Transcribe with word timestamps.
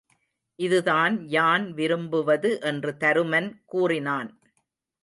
இதுதான் 0.59 1.27
யான் 1.27 1.73
விரும்புவது 1.73 2.61
என்று 2.61 2.91
தருமன் 2.99 3.49
கூறினான். 3.65 4.29